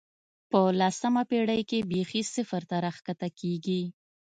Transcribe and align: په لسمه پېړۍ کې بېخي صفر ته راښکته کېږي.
په 0.49 0.59
لسمه 0.79 1.21
پېړۍ 1.29 1.61
کې 1.69 1.79
بېخي 1.89 2.21
صفر 2.33 2.61
ته 2.69 2.75
راښکته 2.83 3.27
کېږي. 3.39 3.81